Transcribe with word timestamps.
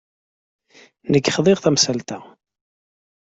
Nekk 1.11 1.31
xḍiɣ 1.35 1.57
i 1.59 1.61
temsalt-a. 1.63 2.19